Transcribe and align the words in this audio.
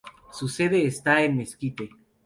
Su 0.31 0.47
sede 0.47 0.87
está 0.87 1.21
en 1.21 1.37
Mesquite. 1.37 1.91